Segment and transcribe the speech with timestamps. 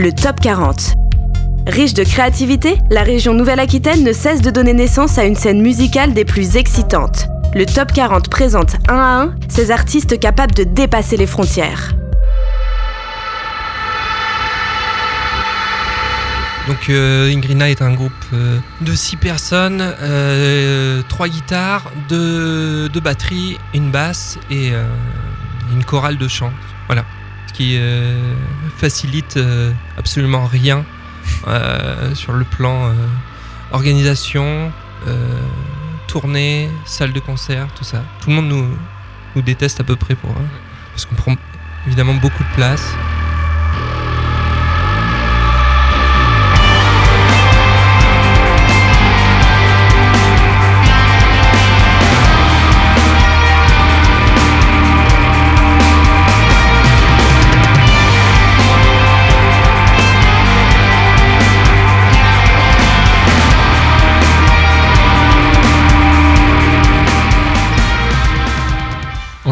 [0.00, 0.94] le Top 40.
[1.66, 6.14] Riche de créativité, la région Nouvelle-Aquitaine ne cesse de donner naissance à une scène musicale
[6.14, 7.28] des plus excitantes.
[7.54, 11.92] Le Top 40 présente un à un ces artistes capables de dépasser les frontières.
[16.66, 23.58] Donc euh, Ingrina est un groupe euh, de 6 personnes, euh, 3 guitares, 2, batteries,
[23.74, 24.82] une basse et euh,
[25.74, 26.52] une chorale de chant.
[26.86, 27.04] Voilà.
[27.60, 28.32] Qui euh,
[28.78, 30.82] facilite euh, absolument rien
[31.46, 32.94] euh, sur le plan
[33.70, 34.72] organisation,
[36.06, 38.02] tournée, salle de concert, tout ça.
[38.22, 38.66] Tout le monde nous,
[39.36, 40.34] nous déteste à peu près pour
[40.92, 41.36] parce qu'on prend
[41.86, 42.94] évidemment beaucoup de place.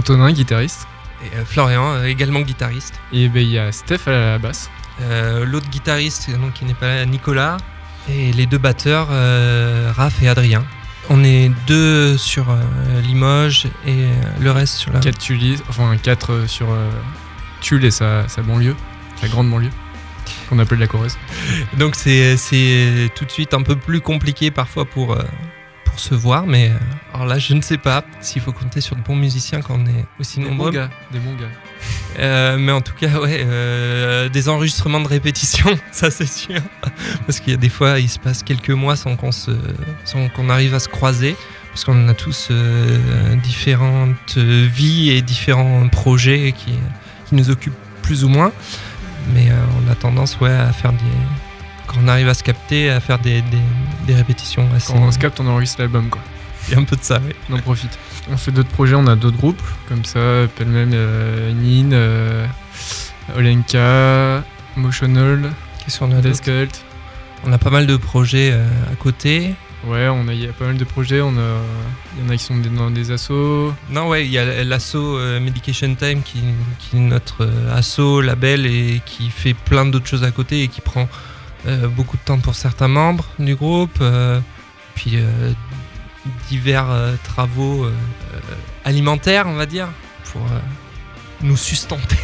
[0.08, 0.88] Antonin, guitariste.
[1.22, 2.94] Et euh, Florian, euh, également guitariste.
[3.12, 4.70] Et ben, il y a Steph à la basse.
[5.02, 7.58] Euh, L'autre guitariste, donc, qui n'est pas là, Nicolas.
[8.08, 10.64] Et les deux batteurs, euh, Raph et Adrien.
[11.10, 14.06] On est deux sur euh, Limoges et
[14.40, 15.00] le reste sur la.
[15.00, 16.68] 4 Tully, enfin 4 sur
[17.60, 18.76] Tulle et sa, sa banlieue,
[19.20, 19.70] sa grande banlieue,
[20.48, 21.18] qu'on appelle la Corrèze.
[21.78, 25.18] Donc c'est c'est tout de suite un peu plus compliqué parfois pour,
[25.98, 26.74] pour se voir, mais euh,
[27.12, 29.84] alors là je ne sais pas s'il faut compter sur de bons musiciens quand on
[29.86, 30.70] est aussi Des bons nombreux.
[30.70, 31.48] gars, des bons gars.
[32.18, 36.60] Euh, mais en tout cas, ouais, euh, des enregistrements de répétition, ça c'est sûr.
[37.26, 39.52] Parce qu'il y a des fois, il se passe quelques mois sans qu'on se,
[40.04, 41.36] sans qu'on arrive à se croiser,
[41.70, 46.72] parce qu'on a tous euh, différentes vies et différents projets qui,
[47.26, 48.50] qui nous occupent plus ou moins.
[49.32, 49.46] Mais
[49.80, 50.98] on a tendance, ouais, à faire des,
[51.86, 53.58] quand on arrive à se capter, à faire des, des,
[54.08, 54.92] des répétitions assez.
[54.92, 56.20] Quand on se capte, on enregistre l'album quoi.
[56.66, 57.34] Il y a un peu de ça, ouais.
[57.48, 57.96] On en profite.
[58.30, 60.18] On fait d'autres projets, on a d'autres groupes, comme ça,
[60.56, 62.46] pêle-mêle euh, Nin, euh,
[63.36, 64.44] Olenka,
[64.76, 65.50] Motional,
[65.84, 66.84] Qu'est-ce qu'on a d'autre Descult.
[67.44, 69.54] On a pas mal de projets euh, à côté.
[69.86, 71.56] Ouais, on a, il y a pas mal de projets, on a,
[72.18, 73.72] il y en a qui sont des- dans des assos.
[73.90, 76.40] Non, ouais, il y a l'assaut euh, Medication Time qui,
[76.80, 80.68] qui est notre euh, assaut, label et qui fait plein d'autres choses à côté et
[80.68, 81.08] qui prend
[81.88, 83.98] beaucoup de temps pour certains membres du groupe.
[84.00, 84.40] euh,
[84.94, 85.52] puis euh,
[86.48, 87.94] divers euh, travaux euh,
[88.34, 88.40] euh,
[88.84, 89.88] alimentaires, on va dire,
[90.24, 90.58] pour euh,
[91.42, 92.16] nous sustenter.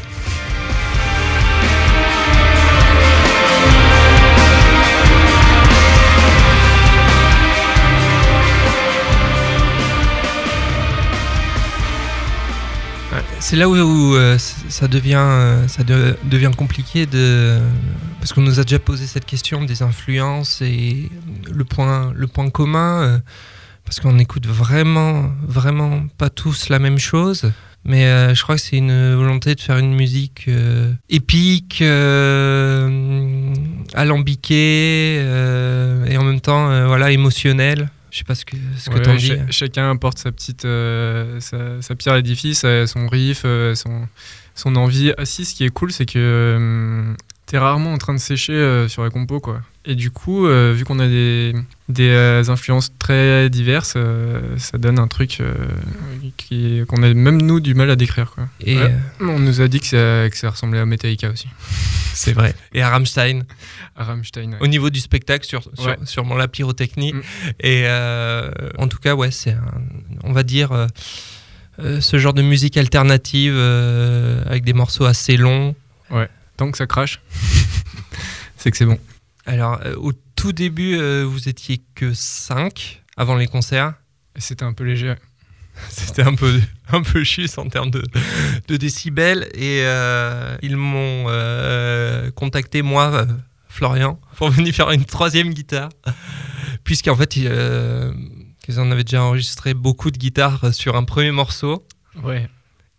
[13.46, 17.58] C'est là où, euh, ça devient, euh, ça de- devient compliqué de,
[18.18, 21.10] parce qu'on nous a déjà posé cette question des influences et
[21.52, 23.18] le point, le point commun, euh,
[23.84, 27.52] parce qu'on écoute vraiment, vraiment pas tous la même chose.
[27.84, 30.48] Mais je crois que c'est une volonté de faire une musique
[31.10, 31.82] épique,
[33.92, 35.16] alambiquée
[36.06, 37.90] et en même temps, voilà, émotionnelle.
[38.14, 39.26] Je sais pas ce que ce que Ouais, t'en dis.
[39.26, 43.74] cha- chacun apporte sa petite, euh, sa, sa pierre à l'édifice, euh, son riff, euh,
[43.74, 44.06] son,
[44.54, 45.12] son envie.
[45.18, 47.12] Ah si, ce qui est cool, c'est que
[47.46, 49.62] t'es rarement en train de sécher sur la compo, quoi.
[49.84, 51.54] Et du coup, euh, vu qu'on a des,
[51.88, 55.42] des euh, influences très diverses, euh, ça donne un truc
[56.88, 58.48] qu'on a même nous du mal à décrire, quoi.
[58.60, 58.94] Et Ouais.
[59.20, 61.48] On nous a dit que ça, que ça ressemblait à Metallica aussi,
[62.14, 62.54] c'est vrai.
[62.72, 63.42] Et à Rammstein.
[63.96, 64.52] à Rammstein.
[64.52, 64.58] ouais.
[64.60, 65.98] au niveau du spectacle, sur, sur- Ouais.
[66.04, 67.12] sûrement la pyrotechnie.
[67.12, 67.22] Mm.
[67.60, 69.56] Et euh, en tout cas, ouais, c'est,
[70.22, 70.86] on va dire, euh,
[71.80, 75.74] euh, ce genre de musique alternative euh, avec des morceaux assez longs.
[76.56, 77.20] Tant que ça crache,
[78.56, 78.98] c'est que c'est bon.
[79.44, 83.94] Alors, au tout début, vous étiez que 5 avant les concerts.
[84.36, 85.14] C'était un peu léger.
[85.88, 86.60] C'était un peu,
[86.92, 88.02] un peu juste en termes de,
[88.68, 89.48] de décibels.
[89.54, 93.26] Et euh, ils m'ont euh, contacté, moi, euh,
[93.68, 95.90] Florian, pour venir faire une troisième guitare.
[96.84, 98.12] Puisqu'en fait, ils, euh,
[98.68, 101.86] ils en avaient déjà enregistré beaucoup de guitares sur un premier morceau.
[102.22, 102.48] Ouais.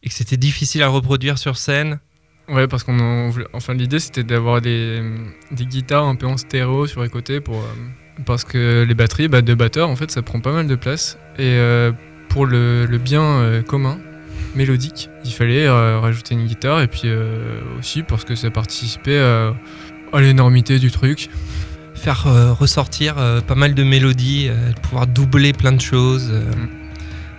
[0.03, 1.99] Et que c'était difficile à reproduire sur scène.
[2.47, 5.01] Ouais, parce qu'on en enfin l'idée c'était d'avoir des,
[5.49, 7.59] des guitares un peu en stéréo sur les côtés pour
[8.27, 11.17] parce que les batteries, bah, deux batteurs en fait ça prend pas mal de place
[11.39, 11.57] et
[12.29, 13.97] pour le, le bien euh, commun
[14.55, 19.19] mélodique, il fallait euh, rajouter une guitare et puis euh, aussi parce que ça participait
[20.13, 21.29] à l'énormité du truc.
[21.93, 26.31] Faire euh, ressortir euh, pas mal de mélodies, euh, pouvoir doubler plein de choses.
[26.31, 26.67] Mm.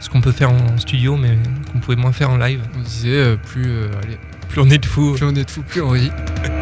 [0.00, 1.38] Ce qu'on peut faire en studio, mais
[1.72, 2.60] qu'on pouvait moins faire en live.
[2.76, 4.18] On disait plus allez,
[4.48, 5.14] Plus on est de fous.
[5.14, 6.10] plus on est de fou, plus on rit.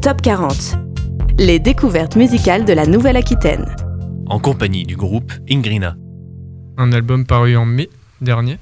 [0.00, 0.76] Top 40.
[1.38, 3.74] Les découvertes musicales de la Nouvelle-Aquitaine.
[4.26, 5.96] En compagnie du groupe Ingrina.
[6.76, 7.88] Un album paru en mai
[8.20, 8.58] dernier.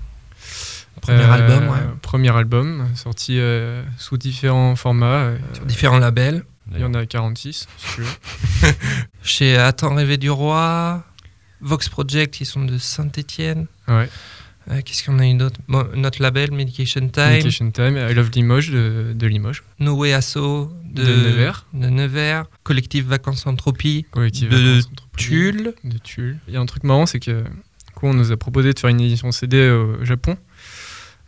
[1.01, 1.79] Premier Euh, album, ouais.
[2.03, 5.07] Premier album, sorti euh, sous différents formats.
[5.25, 6.45] euh, Sur différents labels.
[6.73, 8.73] il y en a 46, si tu veux.
[9.23, 11.03] Chez Attends rêver du roi,
[11.61, 13.67] Vox Project, qui sont de Saint-Étienne.
[13.89, 14.09] Ouais.
[14.85, 15.59] Qu'est-ce qu'on a eu d'autre?
[15.69, 17.31] Bon, Notre label, Medication Time.
[17.31, 19.63] Medication Time, I Love Limoges de, de Limoges.
[19.79, 21.67] No Way Asso de, De Nevers.
[21.75, 22.45] de Nevers.
[22.63, 24.91] Collectif Vacances Entropie Collectif de Vacances.
[25.17, 25.75] Tulle.
[25.85, 26.39] de Tulle.
[26.49, 27.45] Il y a un truc marrant, c'est que
[27.95, 30.37] coup, on nous a proposé de faire une édition CD au Japon,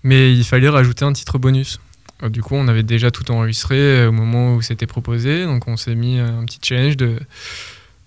[0.02, 1.80] mais il fallait rajouter un titre bonus.
[2.22, 5.68] Euh, Du coup, on avait déjà tout enregistré euh, au moment où c'était proposé, donc
[5.68, 7.18] on s'est mis un petit challenge de,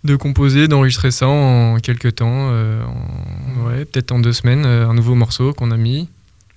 [0.06, 4.88] de composer, d'enregistrer ça en quelques temps, euh, en- ouais, peut-être en deux semaines, euh,
[4.88, 6.10] un nouveau morceau qu'on a mis.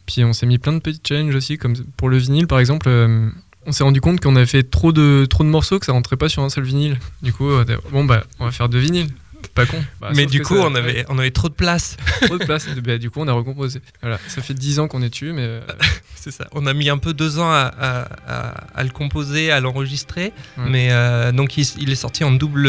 [0.07, 2.87] Puis on s'est mis plein de petits challenges aussi, comme pour le vinyle par exemple.
[2.89, 3.29] euh,
[3.67, 6.17] on s'est rendu compte qu'on avait fait trop de, trop de morceaux, que ça rentrait
[6.17, 6.99] pas sur un seul vinyle.
[7.23, 7.51] Du coup,
[7.93, 9.09] bon bah, on va faire deux vinyles.
[9.55, 9.77] Pas con.
[10.01, 11.97] Bah, Mais du coup, ça- on avait, on avait trop de place.
[12.23, 12.67] trop de place.
[12.85, 13.81] Bah, du coup, on a recomposé.
[14.01, 15.61] Voilà, ça fait 10 ans qu'on est dessus, mais euh,
[16.17, 16.47] C'est ça.
[16.53, 20.33] On a mis un peu deux ans à, à- à- à le composer, à l'enregistrer.
[20.57, 20.65] Ouais.
[20.69, 22.67] Mais euh, donc, il, il est sorti en double,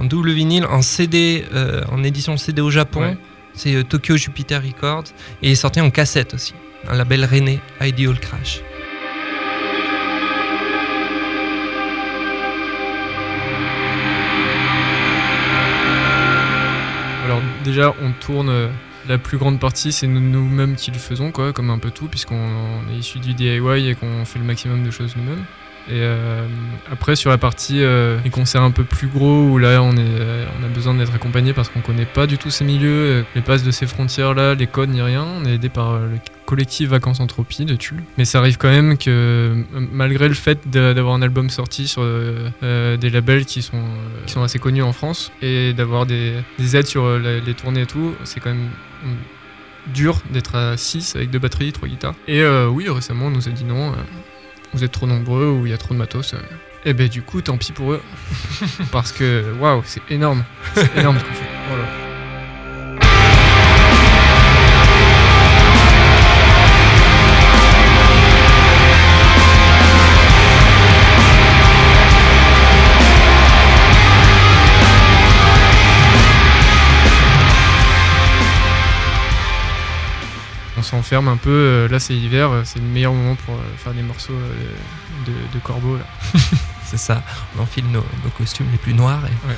[0.00, 3.02] en double vinyle, en CD, euh, en édition CD au Japon.
[3.02, 3.16] Ouais.
[3.54, 5.04] C'est euh, Tokyo Jupiter Records.
[5.42, 6.54] Et est sorti en cassette aussi.
[6.88, 8.62] Un label René, Ideal Crash.
[17.24, 18.48] alors déjà, on tourne.
[18.48, 18.68] euh,
[19.08, 22.06] La plus grande partie, c'est nous- nous-mêmes qui le faisons, quoi, comme un peu tout,
[22.06, 25.42] puisqu'on on est issu du DIY et qu'on fait le maximum de choses nous-mêmes.
[25.88, 26.46] Et euh,
[26.90, 30.64] après, sur la partie euh, les concerts un peu plus gros, où là, euh, on
[30.64, 33.70] a besoin d'être accompagné parce qu'on connaît pas du tout ces milieux, les passes de
[33.70, 35.24] ces frontières-là, les codes ni rien.
[35.24, 38.02] On est aidé par le collectif Vacances Entropie de Tulle.
[38.18, 42.04] Mais ça arrive quand même que, malgré le fait d'avoir un album sorti sur
[42.62, 43.82] des labels qui sont,
[44.26, 47.86] qui sont assez connus en France et d'avoir des, des aides sur les tournées et
[47.86, 48.70] tout, c'est quand même
[49.04, 52.14] mm, dur d'être à 6 avec deux batteries, trois guitares.
[52.26, 53.92] Et oui, récemment, on nous a dit non,
[54.72, 56.34] vous êtes trop nombreux ou il y a trop de matos.
[56.84, 58.02] Et ben du coup, tant pis pour eux.
[58.92, 60.44] Parce que, waouh, c'est énorme.
[60.74, 62.09] C'est énorme ce qu'on fait.
[80.80, 83.58] On s'enferme un peu, euh, là c'est hiver, euh, c'est le meilleur moment pour euh,
[83.76, 84.32] faire des morceaux
[85.26, 85.98] de, de corbeaux.
[85.98, 86.04] Là.
[86.86, 87.22] C'est ça.
[87.56, 89.20] On enfile nos, nos costumes les plus noirs.
[89.26, 89.54] Et, Ouais.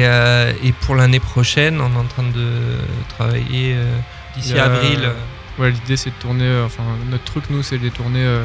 [0.00, 2.78] et, euh, et pour l'année prochaine, on est en train de
[3.10, 3.96] travailler euh,
[4.34, 5.10] d'ici avril.
[5.58, 8.44] Ouais, l'idée c'est de tourner, enfin notre truc nous c'est de les tourner euh,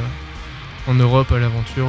[0.88, 1.88] en Europe à l'aventure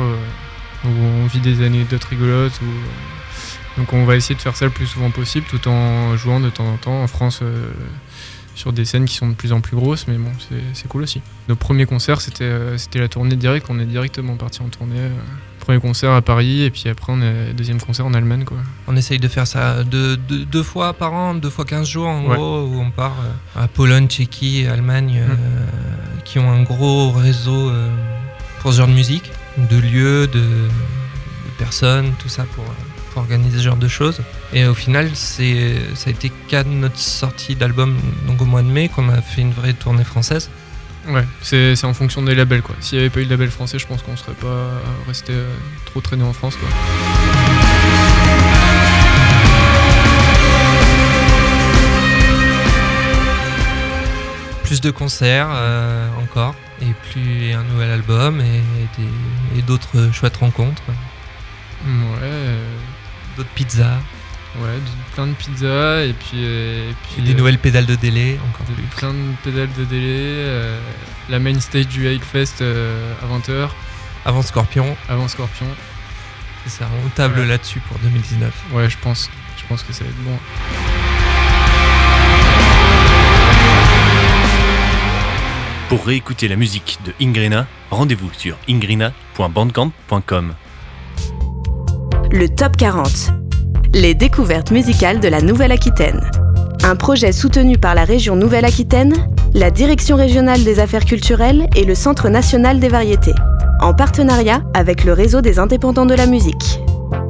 [0.84, 2.60] où on vit des anecdotes rigolotes.
[2.62, 6.16] Où, euh, donc on va essayer de faire ça le plus souvent possible tout en
[6.16, 7.42] jouant de temps en temps en France
[8.58, 10.30] sur des scènes qui sont de plus en plus grosses, mais bon
[10.74, 11.20] c'est- cool aussi.
[11.48, 14.96] Nos premiers concerts c'était euh, c'était la tournée directe, on est directement parti en tournée.
[14.98, 15.10] euh,
[15.60, 18.56] premier concert à Paris et puis après on est deuxième concert en Allemagne quoi.
[18.86, 22.08] On essaye de faire ça deux, deux- deux fois par an, deux fois 15 jours
[22.08, 22.36] en Ouais.
[22.36, 23.16] gros, où on part
[23.56, 25.34] euh, à Pologne, Tchéquie, Allemagne, euh,
[26.24, 27.90] qui ont un gros réseau euh,
[28.60, 30.68] pour ce genre de musique, de lieux, de, de
[31.58, 32.68] personnes, tout ça pour, euh,
[33.18, 34.20] organiser ce genre de choses.
[34.52, 37.96] Et au final, c'est, ça a été qu'à notre sortie d'album,
[38.26, 40.50] donc au mois de mai, qu'on a fait une vraie tournée française.
[41.08, 42.74] Ouais, c'est c'est en fonction des labels quoi.
[42.80, 44.68] S'il n'y avait pas eu de label français, je pense qu'on serait pas
[45.06, 45.48] resté euh,
[45.86, 46.68] trop traîné en France quoi.
[54.64, 58.60] Plus de concerts euh, encore, et plus et un nouvel album, et,
[59.00, 60.82] des- et d'autres chouettes rencontres,
[61.86, 62.47] Ouais,
[63.38, 63.98] d'autres pizzas.
[64.60, 67.86] ouais, de- plein de pizzas et puis, euh, et puis Et des euh, nouvelles pédales
[67.86, 68.82] de délai, encore de- plus.
[68.96, 70.78] plein de pédales de délai, euh,
[71.30, 73.70] la main stage du Hellfest euh, à 20h
[74.24, 75.66] Avant Scorpion, avant Scorpion.
[76.64, 77.46] c'est ça, on table Ouais.
[77.46, 78.52] là-dessus pour 2019.
[78.72, 80.38] Ouais, je pense, je pense que ça va être bon.
[85.88, 90.54] Pour réécouter la musique de Ingrina, rendez-vous sur ingrina.bandcamp.com.
[92.30, 93.30] Le Top 40.
[93.94, 96.20] Les découvertes musicales de la Nouvelle-Aquitaine.
[96.84, 99.14] Un projet soutenu par la région Nouvelle-Aquitaine,
[99.54, 103.34] la Direction régionale des affaires culturelles et le Centre national des variétés,
[103.80, 106.80] en partenariat avec le réseau des indépendants de la musique.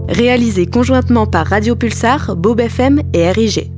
[0.09, 3.71] Réalisé conjointement par Radio Pulsar, Bob FM et RIG.